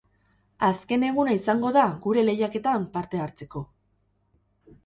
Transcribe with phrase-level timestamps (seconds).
[0.67, 3.63] Azken eguna izango da gure lehiaketan parte hartzeko!